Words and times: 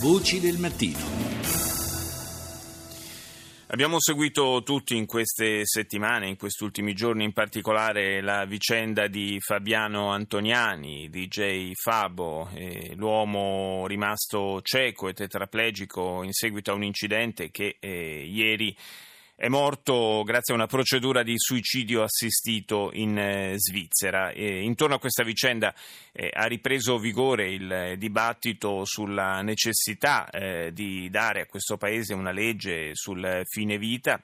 Voci 0.00 0.40
del 0.40 0.56
mattino. 0.56 0.98
Abbiamo 3.66 4.00
seguito 4.00 4.62
tutti 4.64 4.96
in 4.96 5.04
queste 5.04 5.66
settimane, 5.66 6.26
in 6.26 6.38
questi 6.38 6.64
ultimi 6.64 6.94
giorni 6.94 7.24
in 7.24 7.34
particolare, 7.34 8.22
la 8.22 8.46
vicenda 8.46 9.08
di 9.08 9.36
Fabiano 9.40 10.08
Antoniani, 10.08 11.10
DJ 11.10 11.72
Fabo, 11.74 12.48
eh, 12.54 12.94
l'uomo 12.96 13.86
rimasto 13.86 14.62
cieco 14.62 15.08
e 15.08 15.12
tetraplegico 15.12 16.22
in 16.22 16.32
seguito 16.32 16.70
a 16.70 16.74
un 16.74 16.84
incidente 16.84 17.50
che 17.50 17.76
eh, 17.78 18.24
ieri 18.26 18.74
è 19.40 19.48
morto 19.48 20.22
grazie 20.22 20.52
a 20.52 20.56
una 20.58 20.66
procedura 20.66 21.22
di 21.22 21.32
suicidio 21.38 22.02
assistito 22.02 22.90
in 22.92 23.16
eh, 23.16 23.54
Svizzera. 23.56 24.32
E 24.32 24.60
intorno 24.60 24.96
a 24.96 24.98
questa 24.98 25.24
vicenda 25.24 25.74
eh, 26.12 26.28
ha 26.30 26.44
ripreso 26.44 26.98
vigore 26.98 27.50
il 27.50 27.94
dibattito 27.96 28.84
sulla 28.84 29.40
necessità 29.40 30.28
eh, 30.28 30.72
di 30.74 31.08
dare 31.08 31.40
a 31.40 31.46
questo 31.46 31.78
Paese 31.78 32.12
una 32.12 32.32
legge 32.32 32.90
sul 32.92 33.40
fine 33.46 33.78
vita. 33.78 34.22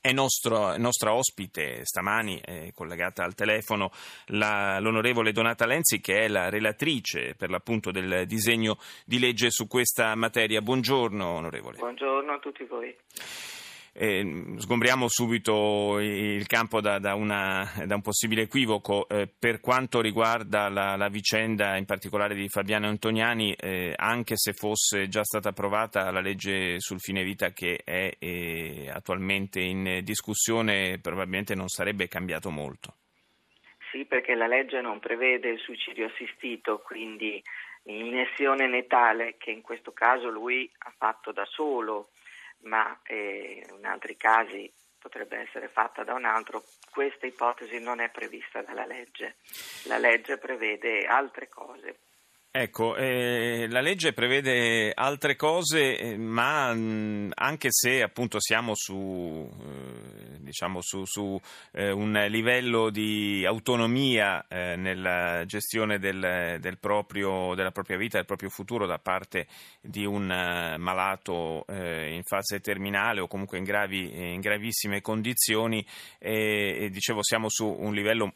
È 0.00 0.10
nostro, 0.12 0.76
nostra 0.76 1.12
ospite 1.12 1.84
stamani, 1.84 2.40
eh, 2.44 2.72
collegata 2.74 3.22
al 3.22 3.34
telefono, 3.34 3.92
la, 4.26 4.80
l'onorevole 4.80 5.30
Donata 5.30 5.66
Lenzi, 5.66 6.00
che 6.00 6.24
è 6.24 6.28
la 6.28 6.48
relatrice 6.48 7.36
per 7.36 7.50
l'appunto 7.50 7.92
del 7.92 8.26
disegno 8.26 8.78
di 9.04 9.20
legge 9.20 9.50
su 9.50 9.68
questa 9.68 10.16
materia. 10.16 10.60
Buongiorno, 10.62 11.26
onorevole. 11.26 11.78
Buongiorno 11.78 12.32
a 12.32 12.38
tutti 12.40 12.64
voi. 12.64 12.92
Eh, 13.92 14.54
sgombriamo 14.58 15.06
subito 15.08 15.98
il 15.98 16.46
campo 16.46 16.80
da, 16.80 16.98
da, 16.98 17.14
una, 17.14 17.68
da 17.84 17.94
un 17.94 18.02
possibile 18.02 18.42
equivoco. 18.42 19.08
Eh, 19.08 19.28
per 19.28 19.60
quanto 19.60 20.00
riguarda 20.00 20.68
la, 20.68 20.96
la, 20.96 21.08
vicenda 21.08 21.76
in 21.76 21.84
particolare 21.84 22.34
di 22.34 22.48
Fabiano 22.48 22.88
Antoniani, 22.88 23.54
eh, 23.54 23.92
anche 23.96 24.36
se 24.36 24.52
fosse 24.52 25.08
già 25.08 25.24
stata 25.24 25.50
approvata 25.50 26.10
la 26.10 26.20
legge 26.20 26.80
sul 26.80 27.00
fine 27.00 27.22
vita 27.22 27.50
che 27.50 27.80
è 27.84 28.12
eh, 28.18 28.90
attualmente 28.92 29.60
in 29.60 30.00
discussione, 30.02 30.98
probabilmente 31.00 31.54
non 31.54 31.68
sarebbe 31.68 32.08
cambiato 32.08 32.50
molto. 32.50 32.94
Sì, 33.90 34.04
perché 34.04 34.34
la 34.34 34.46
legge 34.46 34.80
non 34.80 35.00
prevede 35.00 35.48
il 35.48 35.58
suicidio 35.58 36.06
assistito, 36.06 36.78
quindi 36.84 37.42
l'inessione 37.84 38.68
netale 38.68 39.36
che 39.38 39.50
in 39.50 39.62
questo 39.62 39.92
caso 39.92 40.28
lui 40.28 40.70
ha 40.78 40.92
fatto 40.96 41.32
da 41.32 41.44
solo 41.46 42.10
ma 42.62 43.00
eh, 43.04 43.64
in 43.76 43.84
altri 43.86 44.16
casi 44.16 44.70
potrebbe 44.98 45.38
essere 45.38 45.68
fatta 45.68 46.02
da 46.04 46.14
un 46.14 46.24
altro, 46.24 46.64
questa 46.90 47.26
ipotesi 47.26 47.78
non 47.78 48.00
è 48.00 48.10
prevista 48.10 48.62
dalla 48.62 48.84
legge. 48.84 49.36
La 49.84 49.98
legge 49.98 50.38
prevede 50.38 51.06
altre 51.06 51.48
cose. 51.48 52.00
Ecco, 52.50 52.96
eh, 52.96 53.66
la 53.68 53.80
legge 53.80 54.12
prevede 54.12 54.90
altre 54.94 55.36
cose, 55.36 55.96
eh, 55.96 56.16
ma 56.16 56.72
mh, 56.72 57.32
anche 57.34 57.68
se 57.70 58.02
appunto 58.02 58.40
siamo 58.40 58.74
su, 58.74 59.48
eh, 59.60 59.97
diciamo 60.48 60.80
su, 60.80 61.04
su 61.04 61.40
eh, 61.72 61.90
un 61.90 62.12
livello 62.28 62.90
di 62.90 63.44
autonomia 63.46 64.46
eh, 64.48 64.76
nella 64.76 65.44
gestione 65.46 65.98
del, 65.98 66.58
del 66.60 66.78
proprio, 66.78 67.54
della 67.54 67.70
propria 67.70 67.96
vita, 67.96 68.16
del 68.16 68.26
proprio 68.26 68.48
futuro 68.48 68.86
da 68.86 68.98
parte 68.98 69.46
di 69.80 70.04
un 70.04 70.24
uh, 70.24 70.80
malato 70.80 71.66
eh, 71.68 72.14
in 72.14 72.22
fase 72.22 72.60
terminale 72.60 73.20
o 73.20 73.28
comunque 73.28 73.58
in, 73.58 73.64
gravi, 73.64 74.32
in 74.34 74.40
gravissime 74.40 75.00
condizioni, 75.00 75.84
e, 76.18 76.88
dicevo 76.90 77.22
siamo 77.22 77.48
su 77.48 77.66
un 77.66 77.94
livello 77.94 78.34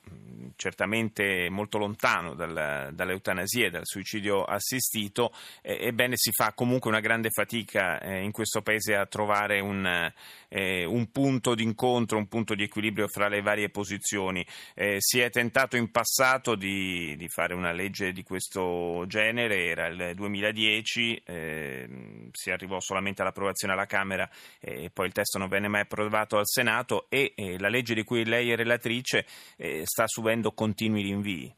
certamente 0.57 1.49
molto 1.51 1.79
lontano 1.79 2.35
dal, 2.35 2.91
dall'eutanasia 2.93 3.67
e 3.67 3.71
dal 3.71 3.87
suicidio 3.87 4.45
assistito, 4.45 5.33
eh, 5.63 5.79
ebbene 5.87 6.15
si 6.17 6.31
fa 6.33 6.53
comunque 6.53 6.91
una 6.91 7.01
grande 7.01 7.31
fatica 7.31 8.01
eh, 8.01 8.23
in 8.23 8.33
questo 8.33 8.63
paese 8.63 8.95
a 8.95 9.07
trovare 9.07 9.61
un, 9.61 10.13
eh, 10.49 10.85
un, 10.85 11.11
punto 11.11 11.55
d'incontro, 11.55 12.02
un 12.11 12.29
punto 12.29 12.55
di 12.55 12.65
equilibrio 12.65 13.09
fra 13.09 13.29
le 13.29 13.41
varie 13.41 13.71
posizioni. 13.71 14.45
Eh, 14.75 14.97
si 14.99 15.21
è 15.21 15.31
tentato 15.31 15.77
in 15.77 15.91
passato 15.91 16.55
di, 16.55 17.15
di, 17.17 17.29
fare 17.29 17.55
una 17.55 17.73
legge 17.73 18.13
di 18.13 18.23
questo 18.23 19.05
genere, 19.07 19.67
era 19.67 19.87
il 19.87 20.15
2010, 20.15 21.23
ehm, 21.25 22.29
si 22.33 22.51
arrivò 22.51 22.81
solamente 22.81 23.23
all'approvazione 23.23 23.73
alla 23.73 23.87
Camera 23.87 24.29
e 24.61 24.91
poi 24.93 25.07
il 25.07 25.13
testo 25.13 25.39
non 25.39 25.49
venne 25.49 25.69
mai 25.69 25.83
approvato 25.83 26.37
al 26.37 26.47
Senato 26.47 27.07
e 27.09 27.35
la 27.59 27.69
legge 27.69 27.95
di 27.95 28.05
cui 28.05 28.25
lei 28.25 28.51
è 28.51 28.57
relatrice 28.57 29.25
eh, 29.57 29.83
sta 29.85 30.07
subendo 30.07 30.53
continui 30.53 31.03
rinvii? 31.03 31.55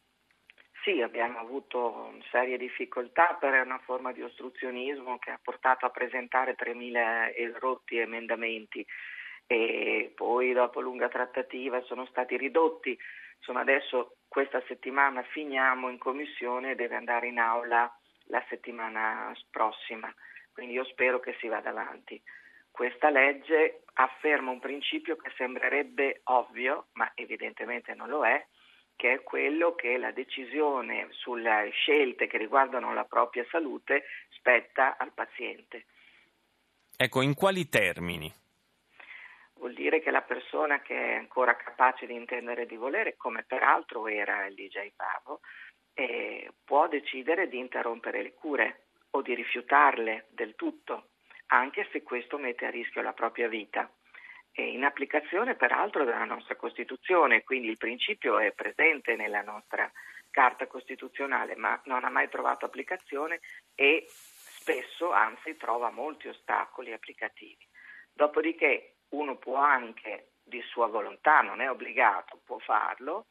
Sì, 0.83 1.01
abbiamo 1.01 1.39
avuto 1.39 2.13
serie 2.31 2.59
difficoltà 2.59 3.37
per 3.41 3.55
una 3.65 3.81
forma 3.85 4.13
di 4.13 4.21
ostruzionismo 4.21 5.19
che 5.19 5.31
ha 5.31 5.39
portato 5.43 5.87
a 5.87 5.91
presentare 5.91 6.57
3.000 6.57 7.59
rotti 7.59 7.97
emendamenti 7.97 8.85
e 9.47 10.13
poi 10.15 10.53
dopo 10.53 10.81
lunga 10.81 11.09
trattativa 11.09 11.83
sono 11.83 12.07
stati 12.07 12.37
ridotti. 12.37 12.99
Insomma, 13.39 13.61
adesso 13.61 14.17
questa 14.29 14.63
settimana 14.67 15.23
finiamo 15.23 15.89
in 15.91 15.99
commissione 15.99 16.73
e 16.73 16.75
deve 16.75 16.97
andare 16.97 17.29
in 17.29 17.39
aula 17.39 17.91
la 18.29 18.45
settimana 18.49 19.33
prossima, 19.51 20.13
quindi 20.53 20.75
io 20.75 20.85
spero 20.85 21.21
che 21.21 21.37
si 21.41 21.49
vada 21.49 21.71
avanti. 21.71 22.21
Questa 22.71 23.11
legge 23.11 23.83
afferma 23.95 24.51
un 24.51 24.59
principio 24.59 25.17
che 25.17 25.31
sembrerebbe 25.37 26.23
ovvio, 26.25 26.87
ma 26.95 27.13
evidentemente 27.15 27.95
non 27.95 28.09
lo 28.09 28.27
è, 28.27 28.45
che 28.97 29.13
è 29.13 29.23
quello 29.23 29.75
che 29.75 29.97
la 29.99 30.11
decisione 30.11 31.09
sulle 31.11 31.71
scelte 31.71 32.27
che 32.27 32.39
riguardano 32.39 32.93
la 32.95 33.05
propria 33.05 33.45
salute 33.51 34.05
spetta 34.31 34.97
al 34.97 35.13
paziente. 35.13 35.87
Ecco, 36.97 37.23
in 37.23 37.35
quali 37.35 37.69
termini? 37.69 38.33
Vuol 39.65 39.77
dire 39.77 40.03
che 40.03 40.11
la 40.11 40.21
persona 40.21 40.83
che 40.83 40.95
è 40.95 41.15
ancora 41.15 41.57
capace 41.57 42.05
di 42.05 42.13
intendere 42.13 42.63
e 42.63 42.67
di 42.67 42.77
volere, 42.77 43.17
come 43.17 43.45
peraltro 43.45 44.07
era 44.07 44.45
il 44.45 44.55
DJ 44.55 44.93
Pavo, 44.95 45.41
eh, 45.95 46.53
può 46.63 46.87
decidere 46.87 47.49
di 47.49 47.59
interrompere 47.59 48.21
le 48.21 48.35
cure 48.35 48.89
o 49.13 49.23
di 49.23 49.35
rifiutarle 49.35 50.27
del 50.33 50.55
tutto, 50.55 51.13
anche 51.47 51.89
se 51.93 52.03
questo 52.03 52.37
mette 52.37 52.67
a 52.67 52.71
rischio 52.71 53.01
la 53.01 53.15
propria 53.15 53.49
vita 53.49 53.91
in 54.57 54.85
applicazione 54.85 55.55
peraltro 55.55 56.05
della 56.05 56.25
nostra 56.25 56.57
Costituzione, 56.57 57.43
quindi 57.43 57.69
il 57.69 57.79
principio 57.79 58.39
è 58.39 58.53
presente 58.53 59.17
nella 59.17 59.41
nostra 59.41 59.91
Carta 60.31 60.67
Costituzionale, 60.67 61.57
ma 61.57 61.81
non 61.87 62.05
ha 62.05 62.11
mai 62.11 62.29
trovato 62.29 62.67
applicazione 62.67 63.41
e 63.75 64.05
spesso 64.09 65.11
anzi 65.11 65.57
trova 65.57 65.91
molti 65.91 66.29
ostacoli 66.29 66.93
applicativi. 66.93 67.67
Dopodiché 68.13 68.94
uno 69.17 69.37
può 69.37 69.57
anche 69.57 70.33
di 70.43 70.61
sua 70.63 70.87
volontà, 70.87 71.41
non 71.41 71.61
è 71.61 71.71
obbligato, 71.71 72.41
può 72.45 72.59
farlo, 72.59 73.27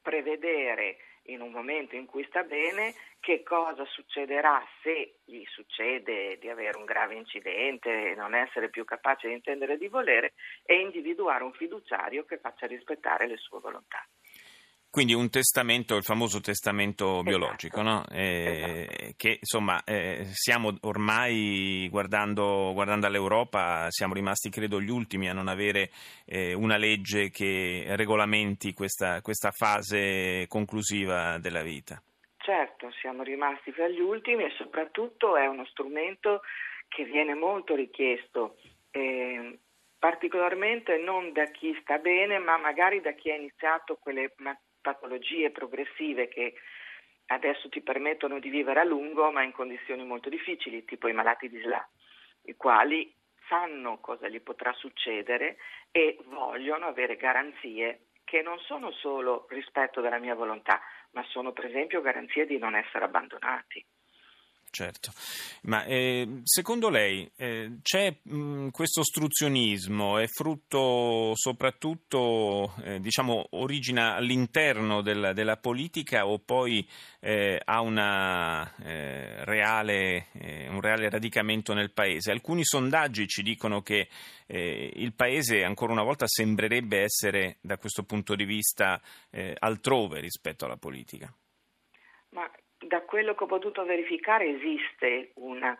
prevedere 0.00 0.98
in 1.26 1.40
un 1.40 1.52
momento 1.52 1.94
in 1.94 2.06
cui 2.06 2.24
sta 2.24 2.42
bene, 2.42 2.94
che 3.20 3.42
cosa 3.42 3.84
succederà 3.84 4.64
se 4.82 5.20
gli 5.24 5.44
succede 5.46 6.38
di 6.38 6.48
avere 6.48 6.76
un 6.76 6.84
grave 6.84 7.14
incidente, 7.14 8.14
non 8.16 8.34
essere 8.34 8.70
più 8.70 8.84
capace 8.84 9.28
di 9.28 9.34
intendere 9.34 9.78
di 9.78 9.86
volere 9.86 10.32
e 10.64 10.80
individuare 10.80 11.44
un 11.44 11.52
fiduciario 11.52 12.24
che 12.24 12.38
faccia 12.38 12.66
rispettare 12.66 13.28
le 13.28 13.36
sue 13.36 13.60
volontà. 13.60 14.04
Quindi 14.92 15.14
un 15.14 15.30
testamento, 15.30 15.96
il 15.96 16.02
famoso 16.02 16.40
testamento 16.40 17.04
esatto. 17.06 17.22
biologico, 17.22 17.80
no? 17.80 18.04
eh, 18.12 18.86
esatto. 18.90 19.12
che 19.16 19.38
insomma 19.40 19.82
eh, 19.84 20.26
siamo 20.32 20.76
ormai 20.82 21.88
guardando, 21.90 22.72
guardando, 22.74 23.06
all'Europa, 23.06 23.86
siamo 23.88 24.12
rimasti 24.12 24.50
credo 24.50 24.82
gli 24.82 24.90
ultimi 24.90 25.30
a 25.30 25.32
non 25.32 25.48
avere 25.48 25.88
eh, 26.26 26.52
una 26.52 26.76
legge 26.76 27.30
che 27.30 27.86
regolamenti 27.96 28.74
questa, 28.74 29.22
questa 29.22 29.50
fase 29.50 30.44
conclusiva 30.46 31.38
della 31.38 31.62
vita. 31.62 32.02
Certo, 32.36 32.90
siamo 33.00 33.22
rimasti 33.22 33.72
fra 33.72 33.88
gli 33.88 34.00
ultimi 34.00 34.44
e 34.44 34.52
soprattutto 34.58 35.38
è 35.38 35.46
uno 35.46 35.64
strumento 35.64 36.42
che 36.88 37.04
viene 37.04 37.32
molto 37.32 37.74
richiesto 37.74 38.58
eh, 38.90 39.58
particolarmente 39.98 40.98
non 40.98 41.32
da 41.32 41.46
chi 41.46 41.74
sta 41.80 41.96
bene, 41.96 42.38
ma 42.38 42.58
magari 42.58 43.00
da 43.00 43.12
chi 43.12 43.30
ha 43.30 43.36
iniziato 43.36 43.96
quelle 43.96 44.34
patologie 44.82 45.50
progressive 45.50 46.28
che 46.28 46.54
adesso 47.26 47.68
ti 47.70 47.80
permettono 47.80 48.38
di 48.38 48.50
vivere 48.50 48.80
a 48.80 48.84
lungo 48.84 49.30
ma 49.30 49.42
in 49.42 49.52
condizioni 49.52 50.04
molto 50.04 50.28
difficili, 50.28 50.84
tipo 50.84 51.08
i 51.08 51.14
malati 51.14 51.48
di 51.48 51.60
SLA, 51.60 51.88
i 52.42 52.56
quali 52.56 53.14
sanno 53.48 53.98
cosa 54.00 54.28
gli 54.28 54.40
potrà 54.40 54.72
succedere 54.72 55.56
e 55.90 56.18
vogliono 56.26 56.86
avere 56.86 57.16
garanzie 57.16 58.08
che 58.24 58.42
non 58.42 58.58
sono 58.60 58.90
solo 58.92 59.46
rispetto 59.50 60.00
della 60.00 60.18
mia 60.18 60.34
volontà, 60.34 60.80
ma 61.12 61.22
sono 61.24 61.52
per 61.52 61.66
esempio 61.66 62.00
garanzie 62.00 62.46
di 62.46 62.58
non 62.58 62.74
essere 62.74 63.04
abbandonati. 63.04 63.84
Certo, 64.74 65.12
ma 65.64 65.84
eh, 65.84 66.40
secondo 66.44 66.88
lei 66.88 67.30
eh, 67.36 67.80
c'è 67.82 68.16
mh, 68.22 68.70
questo 68.70 69.00
ostruzionismo, 69.00 70.16
è 70.16 70.26
frutto 70.28 71.32
soprattutto, 71.34 72.72
eh, 72.82 72.98
diciamo, 72.98 73.48
origina 73.50 74.14
all'interno 74.14 75.02
del, 75.02 75.32
della 75.34 75.58
politica 75.58 76.26
o 76.26 76.38
poi 76.38 76.88
eh, 77.20 77.60
ha 77.62 77.82
una, 77.82 78.74
eh, 78.76 79.44
reale, 79.44 80.28
eh, 80.40 80.68
un 80.68 80.80
reale 80.80 81.10
radicamento 81.10 81.74
nel 81.74 81.92
Paese? 81.92 82.30
Alcuni 82.30 82.64
sondaggi 82.64 83.28
ci 83.28 83.42
dicono 83.42 83.82
che 83.82 84.08
il 84.46 85.12
Paese 85.14 85.64
ancora 85.64 85.92
una 85.92 86.02
volta 86.02 86.26
sembrerebbe 86.26 87.00
essere 87.00 87.56
da 87.60 87.76
questo 87.78 88.04
punto 88.04 88.34
di 88.34 88.44
vista 88.44 89.00
altrove 89.58 90.20
rispetto 90.20 90.66
alla 90.66 90.76
politica. 90.76 91.34
Ma 92.30 92.50
da 92.92 93.00
quello 93.00 93.34
che 93.34 93.44
ho 93.44 93.46
potuto 93.46 93.86
verificare 93.86 94.50
esiste 94.50 95.30
una 95.36 95.74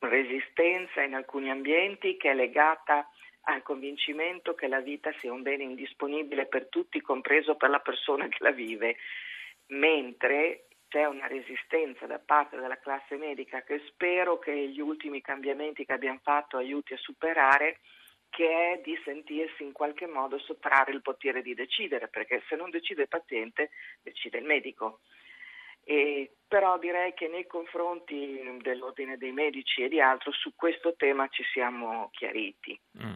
resistenza 0.00 1.00
in 1.02 1.14
alcuni 1.14 1.50
ambienti 1.50 2.16
che 2.16 2.32
è 2.32 2.34
legata 2.34 3.08
al 3.42 3.62
convincimento 3.62 4.52
che 4.56 4.66
la 4.66 4.80
vita 4.80 5.14
sia 5.20 5.32
un 5.32 5.42
bene 5.42 5.62
indisponibile 5.62 6.46
per 6.46 6.66
tutti, 6.66 7.00
compreso 7.00 7.54
per 7.54 7.70
la 7.70 7.78
persona 7.78 8.26
che 8.26 8.38
la 8.40 8.50
vive, 8.50 8.96
mentre 9.66 10.66
c'è 10.88 11.04
una 11.04 11.28
resistenza 11.28 12.06
da 12.06 12.18
parte 12.18 12.56
della 12.56 12.80
classe 12.80 13.14
medica 13.14 13.62
che 13.62 13.80
spero 13.86 14.40
che 14.40 14.52
gli 14.52 14.80
ultimi 14.80 15.20
cambiamenti 15.20 15.84
che 15.84 15.92
abbiamo 15.92 16.18
fatto 16.24 16.56
aiuti 16.56 16.92
a 16.92 16.98
superare, 16.98 17.78
che 18.30 18.72
è 18.72 18.80
di 18.82 19.00
sentirsi 19.04 19.62
in 19.62 19.70
qualche 19.70 20.08
modo 20.08 20.40
sottrarre 20.40 20.90
il 20.90 21.02
potere 21.02 21.40
di 21.40 21.54
decidere, 21.54 22.08
perché 22.08 22.42
se 22.48 22.56
non 22.56 22.70
decide 22.70 23.02
il 23.02 23.08
paziente, 23.08 23.70
decide 24.02 24.38
il 24.38 24.44
medico. 24.44 24.98
E, 25.88 26.32
però 26.48 26.78
direi 26.78 27.12
che 27.14 27.28
nei 27.28 27.46
confronti 27.46 28.40
dell'ordine 28.60 29.16
dei 29.16 29.30
medici 29.30 29.82
e 29.82 29.88
di 29.88 30.00
altro 30.00 30.32
su 30.32 30.52
questo 30.56 30.94
tema 30.96 31.28
ci 31.28 31.44
siamo 31.52 32.10
chiariti. 32.12 32.78
Mm. 33.02 33.12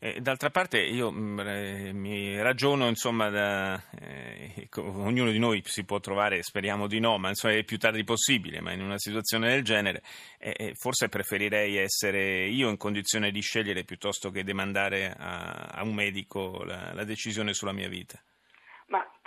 Eh, 0.00 0.20
d'altra 0.20 0.50
parte 0.50 0.80
io 0.80 1.10
mh, 1.10 1.40
mm, 1.42 1.96
mi 1.98 2.42
ragiono, 2.42 2.88
insomma, 2.88 3.30
da, 3.30 3.82
eh, 3.98 4.68
ognuno 4.76 5.30
di 5.30 5.38
noi 5.38 5.62
si 5.64 5.84
può 5.84 5.98
trovare, 6.00 6.42
speriamo 6.42 6.86
di 6.86 7.00
no, 7.00 7.16
ma 7.16 7.28
insomma, 7.28 7.54
il 7.54 7.64
più 7.64 7.78
tardi 7.78 8.04
possibile, 8.04 8.60
ma 8.60 8.72
in 8.72 8.82
una 8.82 8.98
situazione 8.98 9.48
del 9.48 9.62
genere 9.62 10.02
eh, 10.38 10.72
forse 10.74 11.08
preferirei 11.08 11.76
essere 11.76 12.46
io 12.46 12.68
in 12.68 12.76
condizione 12.76 13.30
di 13.30 13.40
scegliere 13.40 13.84
piuttosto 13.84 14.30
che 14.30 14.44
demandare 14.44 15.14
a, 15.16 15.70
a 15.72 15.82
un 15.84 15.94
medico 15.94 16.64
la, 16.64 16.92
la 16.92 17.04
decisione 17.04 17.54
sulla 17.54 17.72
mia 17.72 17.88
vita 17.88 18.22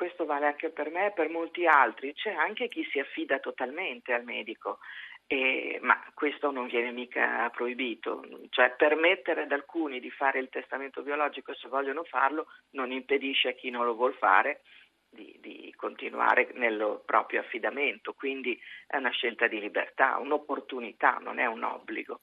questo 0.04 0.26
vale 0.26 0.48
anche 0.48 0.70
per 0.70 0.90
me 0.90 1.06
e 1.06 1.12
per 1.12 1.30
molti 1.30 1.66
altri, 1.66 2.14
c'è 2.14 2.34
anche 2.34 2.68
chi 2.68 2.86
si 2.92 3.00
affida 3.00 3.40
totalmente 3.40 4.12
al 4.12 4.26
medico, 4.26 4.80
eh, 5.28 5.80
ma 5.82 5.98
questo 6.14 6.52
non 6.52 6.68
viene 6.68 6.92
mica 6.92 7.50
proibito, 7.52 8.22
cioè 8.50 8.74
permettere 8.76 9.44
ad 9.44 9.52
alcuni 9.54 10.02
di 10.02 10.12
fare 10.12 10.40
il 10.40 10.50
testamento 10.50 11.04
biologico 11.04 11.54
se 11.54 11.70
vogliono 11.70 12.04
farlo 12.04 12.48
non 12.72 12.92
impedisce 12.92 13.48
a 13.48 13.54
chi 13.54 13.70
non 13.70 13.86
lo 13.86 13.96
vuole 13.96 14.16
fare 14.16 14.64
di, 15.10 15.38
di, 15.40 15.74
continuare 15.78 16.50
nel 16.56 17.02
proprio 17.06 17.40
affidamento, 17.40 18.12
quindi 18.12 18.60
è 18.86 18.98
una 18.98 19.12
scelta 19.12 19.48
di 19.48 19.62
libertà, 19.62 20.18
un'opportunità, 20.18 21.20
non 21.22 21.40
è 21.40 21.46
un 21.46 21.64
obbligo. 21.64 22.20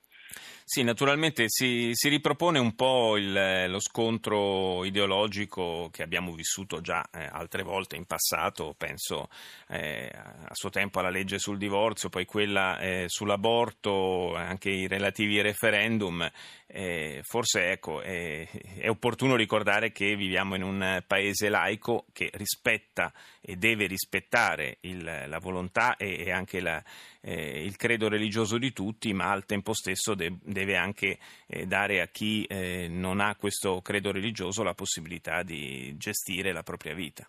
Sì, 0.73 0.85
naturalmente 0.85 1.47
si, 1.49 1.91
si 1.95 2.09
ripropone 2.09 2.61
un 2.61 2.77
po' 2.77 3.17
il, 3.17 3.69
lo 3.69 3.81
scontro 3.81 4.85
ideologico 4.85 5.89
che 5.91 6.05
abbiamo 6.05 6.33
vissuto 6.33 6.81
già 6.81 7.05
eh, 7.13 7.29
altre 7.29 7.65
volte 7.65 7.97
in 7.97 8.05
passato, 8.05 8.77
penso 8.79 9.29
eh, 9.69 10.09
a 10.15 10.55
suo 10.55 10.71
tempo 10.71 11.01
alla 11.01 11.11
legge 11.11 11.41
sul 11.41 11.59
divorzio, 11.59 12.09
poi 12.09 12.25
quella 12.25 12.79
eh, 12.79 13.07
sull'aborto, 13.09 14.37
anche 14.37 14.71
i 14.71 14.87
relativi 14.87 15.41
referendum. 15.41 16.31
Eh, 16.73 17.23
forse 17.25 17.73
ecco, 17.73 18.01
è, 18.01 18.49
opportuno 18.87 19.35
ricordare 19.35 19.91
che 19.91 20.15
viviamo 20.15 20.55
in 20.55 20.63
un 20.63 21.03
paese 21.05 21.49
laico 21.49 22.05
che 22.13 22.31
rispetta 22.35 23.13
e 23.41 23.57
deve 23.57 23.87
rispettare 23.87 24.77
il, 24.83 25.03
la 25.03 25.39
volontà 25.41 25.97
e, 25.97 26.27
e 26.27 26.31
anche 26.31 26.61
la, 26.61 26.81
eh, 27.23 27.65
il 27.65 27.77
credo 27.77 28.09
religioso 28.09 28.57
di 28.57 28.73
tutti, 28.73 29.13
ma 29.13 29.31
al 29.31 29.47
tempo 29.47 29.75
stesso 29.75 30.15
de- 30.21 30.39
deve 30.43 30.77
anche 30.77 31.19
eh, 31.49 31.67
dare 31.67 32.01
a 32.01 32.07
chi 32.07 32.45
eh, 32.45 32.89
non 32.89 33.21
ha 33.21 33.35
questo 33.37 33.81
credo 33.81 34.13
religioso 34.13 34.63
la 34.63 34.75
possibilità 34.75 35.43
di 35.43 35.97
gestire 35.97 36.53
la 36.53 36.63
propria 36.63 36.95
vita. 36.95 37.27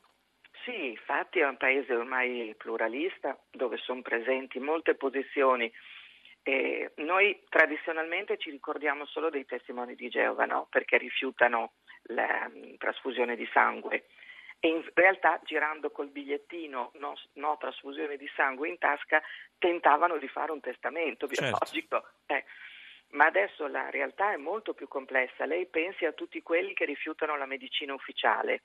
Sì, 0.63 0.89
infatti 0.89 1.39
è 1.39 1.47
un 1.47 1.57
paese 1.57 1.93
ormai 1.93 2.53
pluralista 2.57 3.37
dove 3.49 3.77
sono 3.77 4.01
presenti 4.01 4.59
molte 4.59 4.95
posizioni. 4.95 5.71
E 6.43 6.91
noi 6.97 7.43
tradizionalmente 7.49 8.37
ci 8.37 8.49
ricordiamo 8.49 9.05
solo 9.05 9.29
dei 9.29 9.45
testimoni 9.45 9.95
di 9.95 10.09
Geova, 10.09 10.45
no? 10.45 10.67
perché 10.69 10.97
rifiutano 10.97 11.73
la 12.05 12.49
um, 12.51 12.77
trasfusione 12.77 13.35
di 13.35 13.47
sangue 13.53 14.05
e 14.63 14.67
in 14.67 14.83
realtà 14.93 15.41
girando 15.43 15.89
col 15.89 16.09
bigliettino 16.09 16.91
no, 16.95 17.13
no, 17.33 17.57
trasfusione 17.59 18.15
di 18.15 18.29
sangue 18.35 18.69
in 18.69 18.77
tasca 18.77 19.19
tentavano 19.57 20.17
di 20.19 20.27
fare 20.27 20.51
un 20.51 20.59
testamento 20.59 21.25
certo. 21.33 21.57
biologico. 21.57 22.07
Certo. 22.25 22.33
Eh. 22.33 22.45
Ma 23.11 23.25
adesso 23.25 23.67
la 23.67 23.89
realtà 23.89 24.33
è 24.33 24.37
molto 24.37 24.73
più 24.73 24.87
complessa. 24.87 25.45
Lei 25.45 25.65
pensi 25.67 26.05
a 26.05 26.13
tutti 26.13 26.41
quelli 26.41 26.73
che 26.73 26.85
rifiutano 26.85 27.35
la 27.35 27.45
medicina 27.45 27.93
ufficiale. 27.93 28.63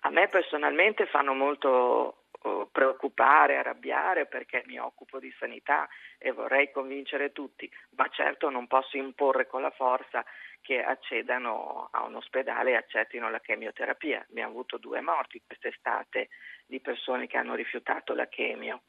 A 0.00 0.10
me 0.10 0.28
personalmente 0.28 1.06
fanno 1.06 1.32
molto 1.32 2.24
oh, 2.42 2.66
preoccupare, 2.66 3.56
arrabbiare 3.56 4.26
perché 4.26 4.62
mi 4.66 4.78
occupo 4.78 5.18
di 5.18 5.34
sanità 5.38 5.88
e 6.18 6.32
vorrei 6.32 6.70
convincere 6.70 7.32
tutti, 7.32 7.70
ma 7.96 8.06
certo 8.08 8.50
non 8.50 8.66
posso 8.66 8.98
imporre 8.98 9.46
con 9.46 9.62
la 9.62 9.70
forza 9.70 10.22
che 10.60 10.82
accedano 10.82 11.88
a 11.90 12.04
un 12.04 12.16
ospedale 12.16 12.72
e 12.72 12.76
accettino 12.76 13.30
la 13.30 13.40
chemioterapia. 13.40 14.26
Abbiamo 14.28 14.50
avuto 14.50 14.76
due 14.76 15.00
morti 15.00 15.42
quest'estate 15.46 16.28
di 16.66 16.80
persone 16.80 17.26
che 17.26 17.38
hanno 17.38 17.54
rifiutato 17.54 18.14
la 18.14 18.26
chemio. 18.28 18.82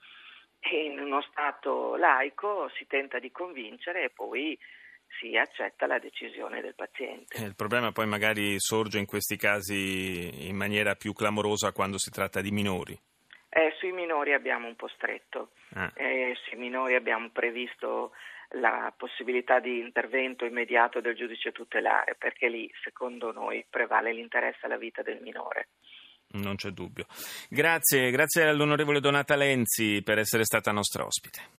In 0.72 1.00
uno 1.00 1.22
Stato 1.22 1.96
laico 1.96 2.70
si 2.76 2.88
tenta 2.88 3.20
di 3.20 3.32
convincere 3.32 4.06
e 4.06 4.10
poi 4.10 4.58
si 5.20 5.38
accetta 5.38 5.86
la 5.86 6.00
decisione 6.00 6.62
del 6.62 6.76
paziente. 6.76 7.38
Il 7.44 7.56
problema 7.56 7.92
poi 7.92 8.08
magari 8.08 8.60
sorge 8.60 8.98
in 8.98 9.06
questi 9.06 9.38
casi 9.38 10.48
in 10.48 10.56
maniera 10.56 10.96
più 10.96 11.14
clamorosa 11.14 11.72
quando 11.72 11.98
si 11.98 12.10
tratta 12.10 12.42
di 12.42 12.52
minori. 12.52 13.00
Eh, 13.50 13.74
sui 13.78 13.92
minori 13.92 14.34
abbiamo 14.34 14.68
un 14.68 14.76
po' 14.76 14.90
stretto, 14.90 15.52
ah. 15.76 15.90
eh, 15.96 16.36
sui 16.44 16.58
minori 16.58 16.96
abbiamo 16.96 17.30
previsto 17.30 18.12
la 18.50 18.94
possibilità 18.96 19.60
di 19.60 19.80
intervento 19.80 20.46
immediato 20.46 21.00
del 21.00 21.16
giudice 21.16 21.52
tutelare, 21.52 22.16
perché 22.16 22.50
lì, 22.50 22.70
secondo 22.84 23.32
noi, 23.32 23.66
prevale 23.70 24.12
l'interesse 24.12 24.66
alla 24.66 24.78
vita 24.78 25.02
del 25.02 25.22
minore. 25.22 25.70
Non 26.36 26.56
c'è 26.56 26.72
dubbio. 26.72 27.06
Grazie, 27.50 28.12
grazie 28.12 28.44
all'onorevole 28.44 29.00
Donata 29.00 29.36
Lenzi 29.36 30.02
per 30.04 30.20
essere 30.20 30.44
stata 30.44 30.72
nostra 30.72 31.06
ospite. 31.06 31.54